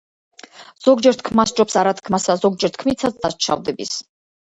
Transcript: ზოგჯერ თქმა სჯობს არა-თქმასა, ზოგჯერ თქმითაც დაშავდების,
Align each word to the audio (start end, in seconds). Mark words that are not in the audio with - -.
ზოგჯერ 0.85 1.19
თქმა 1.19 1.45
სჯობს 1.51 1.77
არა-თქმასა, 1.81 2.35
ზოგჯერ 2.45 2.73
თქმითაც 2.79 3.21
დაშავდების, 3.27 3.93